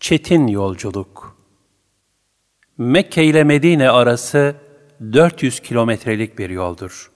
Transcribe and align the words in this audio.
Çetin 0.00 0.46
yolculuk. 0.46 1.36
Mekke 2.78 3.24
ile 3.24 3.44
Medine 3.44 3.90
arası 3.90 4.56
400 5.12 5.60
kilometrelik 5.60 6.38
bir 6.38 6.50
yoldur. 6.50 7.12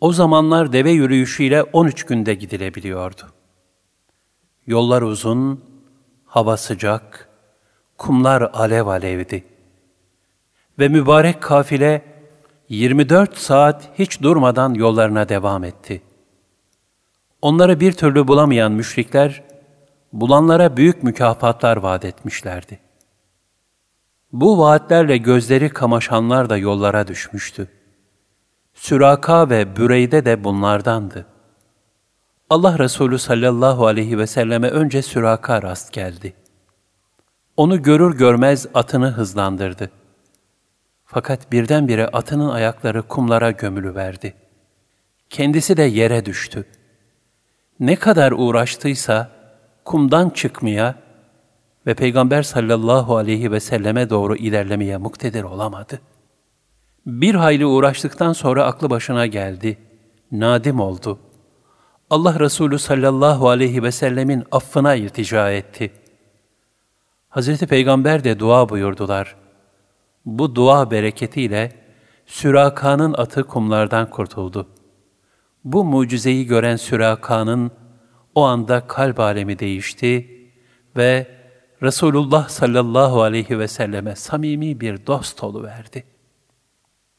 O 0.00 0.12
zamanlar 0.12 0.72
deve 0.72 0.90
yürüyüşüyle 0.90 1.62
13 1.62 2.04
günde 2.04 2.34
gidilebiliyordu. 2.34 3.22
Yollar 4.66 5.02
uzun, 5.02 5.64
hava 6.24 6.56
sıcak, 6.56 7.28
kumlar 7.98 8.50
alev 8.52 8.86
alevdi. 8.86 9.44
Ve 10.78 10.88
mübarek 10.88 11.42
kafile 11.42 12.02
24 12.68 13.36
saat 13.36 13.90
hiç 13.98 14.22
durmadan 14.22 14.74
yollarına 14.74 15.28
devam 15.28 15.64
etti. 15.64 16.02
Onları 17.42 17.80
bir 17.80 17.92
türlü 17.92 18.28
bulamayan 18.28 18.72
müşrikler, 18.72 19.53
bulanlara 20.14 20.76
büyük 20.76 21.02
mükafatlar 21.02 21.76
vaat 21.76 22.04
etmişlerdi. 22.04 22.78
Bu 24.32 24.58
vaatlerle 24.58 25.16
gözleri 25.16 25.68
kamaşanlar 25.68 26.50
da 26.50 26.56
yollara 26.56 27.06
düşmüştü. 27.06 27.68
Süraka 28.74 29.50
ve 29.50 29.76
Büreyde 29.76 30.24
de 30.24 30.44
bunlardandı. 30.44 31.26
Allah 32.50 32.78
Resulü 32.78 33.18
sallallahu 33.18 33.86
aleyhi 33.86 34.18
ve 34.18 34.26
selleme 34.26 34.68
önce 34.68 35.02
Süraka 35.02 35.62
rast 35.62 35.92
geldi. 35.92 36.34
Onu 37.56 37.82
görür 37.82 38.18
görmez 38.18 38.66
atını 38.74 39.10
hızlandırdı. 39.10 39.90
Fakat 41.04 41.52
birdenbire 41.52 42.06
atının 42.06 42.48
ayakları 42.48 43.02
kumlara 43.02 43.50
gömülüverdi. 43.50 44.34
Kendisi 45.30 45.76
de 45.76 45.82
yere 45.82 46.24
düştü. 46.24 46.66
Ne 47.80 47.96
kadar 47.96 48.32
uğraştıysa, 48.32 49.33
kumdan 49.84 50.30
çıkmaya 50.30 50.94
ve 51.86 51.94
Peygamber 51.94 52.42
sallallahu 52.42 53.16
aleyhi 53.16 53.52
ve 53.52 53.60
selleme 53.60 54.10
doğru 54.10 54.36
ilerlemeye 54.36 54.96
muktedir 54.96 55.42
olamadı. 55.42 56.00
Bir 57.06 57.34
hayli 57.34 57.66
uğraştıktan 57.66 58.32
sonra 58.32 58.64
aklı 58.64 58.90
başına 58.90 59.26
geldi. 59.26 59.78
Nadim 60.32 60.80
oldu. 60.80 61.18
Allah 62.10 62.40
Resulü 62.40 62.78
sallallahu 62.78 63.48
aleyhi 63.48 63.82
ve 63.82 63.92
sellemin 63.92 64.44
affına 64.52 64.94
iltica 64.94 65.50
etti. 65.50 65.92
Hazreti 67.28 67.66
Peygamber 67.66 68.24
de 68.24 68.38
dua 68.38 68.68
buyurdular. 68.68 69.36
Bu 70.24 70.54
dua 70.54 70.90
bereketiyle 70.90 71.72
Süraka'nın 72.26 73.12
atı 73.12 73.44
kumlardan 73.44 74.10
kurtuldu. 74.10 74.66
Bu 75.64 75.84
mucizeyi 75.84 76.46
gören 76.46 76.76
Süraka'nın 76.76 77.70
o 78.34 78.42
anda 78.42 78.86
kalp 78.86 79.20
alemi 79.20 79.58
değişti 79.58 80.30
ve 80.96 81.26
Resulullah 81.82 82.48
sallallahu 82.48 83.22
aleyhi 83.22 83.58
ve 83.58 83.68
selleme 83.68 84.16
samimi 84.16 84.80
bir 84.80 85.06
dost 85.06 85.44
verdi. 85.44 86.04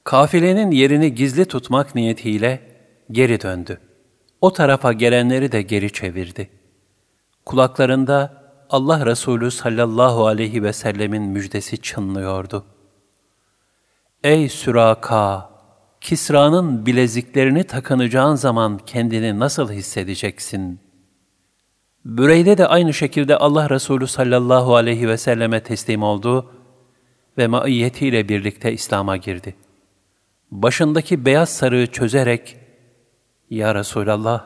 Kafilenin 0.03 0.71
yerini 0.71 1.16
gizli 1.16 1.45
tutmak 1.45 1.95
niyetiyle 1.95 2.61
geri 3.11 3.41
döndü. 3.41 3.80
O 4.41 4.53
tarafa 4.53 4.93
gelenleri 4.93 5.52
de 5.52 5.61
geri 5.61 5.91
çevirdi. 5.91 6.49
Kulaklarında 7.45 8.45
Allah 8.69 9.05
Resulü 9.05 9.52
sallallahu 9.52 10.27
aleyhi 10.27 10.63
ve 10.63 10.73
sellemin 10.73 11.23
müjdesi 11.23 11.81
çınlıyordu. 11.81 12.66
Ey 14.23 14.49
Süraka! 14.49 15.55
Kisra'nın 16.02 16.86
bileziklerini 16.86 17.63
takınacağın 17.63 18.36
zaman 18.36 18.77
kendini 18.77 19.39
nasıl 19.39 19.71
hissedeceksin?'' 19.71 20.84
Büreyde 22.06 22.58
de 22.58 22.67
aynı 22.67 22.94
şekilde 22.94 23.38
Allah 23.38 23.70
Resulü 23.70 24.08
sallallahu 24.08 24.75
aleyhi 24.75 25.08
ve 25.08 25.17
selleme 25.17 25.64
teslim 25.64 26.03
oldu 26.03 26.52
ve 27.38 27.48
maiyetiyle 27.48 28.30
birlikte 28.30 28.73
İslam'a 28.73 29.17
girdi. 29.17 29.56
Başındaki 30.52 31.26
beyaz 31.26 31.50
sarığı 31.50 31.88
çözerek, 31.88 32.58
Ya 33.49 33.76
Resulallah, 33.76 34.45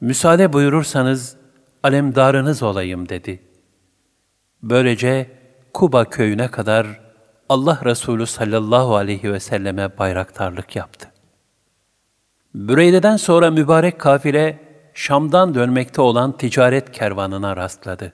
müsaade 0.00 0.52
buyurursanız 0.52 1.36
alemdarınız 1.82 2.62
olayım 2.62 3.08
dedi. 3.08 3.42
Böylece 4.62 5.30
Kuba 5.74 6.04
köyüne 6.04 6.48
kadar 6.48 7.00
Allah 7.48 7.80
Resulü 7.84 8.26
sallallahu 8.26 8.96
aleyhi 8.96 9.32
ve 9.32 9.40
selleme 9.40 9.98
bayraktarlık 9.98 10.76
yaptı. 10.76 11.08
Büreyde'den 12.54 13.16
sonra 13.16 13.50
mübarek 13.50 13.98
kafile 13.98 14.65
Şam'dan 14.96 15.54
dönmekte 15.54 16.00
olan 16.00 16.36
ticaret 16.36 16.92
kervanına 16.92 17.56
rastladı. 17.56 18.12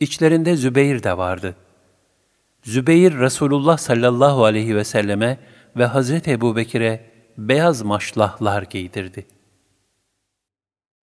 İçlerinde 0.00 0.56
Zübeyir 0.56 1.02
de 1.02 1.18
vardı. 1.18 1.56
Zübeyir 2.62 3.18
Resulullah 3.18 3.78
sallallahu 3.78 4.44
aleyhi 4.44 4.76
ve 4.76 4.84
selleme 4.84 5.38
ve 5.76 5.86
Hazreti 5.86 6.30
Ebu 6.30 6.56
Bekir'e 6.56 7.10
beyaz 7.38 7.82
maşlahlar 7.82 8.62
giydirdi.'' 8.62 9.39